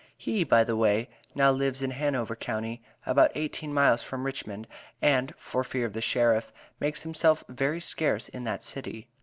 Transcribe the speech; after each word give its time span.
He, 0.17 0.43
by 0.43 0.63
the 0.63 0.75
way, 0.75 1.09
"now 1.35 1.51
lives 1.51 1.83
in 1.83 1.91
Hanover 1.91 2.35
county, 2.35 2.81
about 3.05 3.29
eighteen 3.35 3.71
miles 3.71 4.01
from 4.01 4.23
Richmond, 4.25 4.65
and 4.99 5.31
for 5.37 5.63
fear 5.63 5.85
of 5.85 5.93
the 5.93 6.01
sheriff, 6.01 6.51
makes 6.79 7.03
himself 7.03 7.43
very 7.47 7.79
scarce 7.79 8.27
in 8.27 8.43
that 8.45 8.63
city." 8.63 9.09